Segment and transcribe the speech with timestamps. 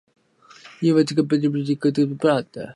[0.79, 2.69] He was educated at Parramatta.